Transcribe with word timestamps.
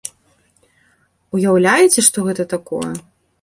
Уяўляеце, 1.35 1.99
што 2.09 2.17
гэта 2.29 2.43
такое? 2.55 2.89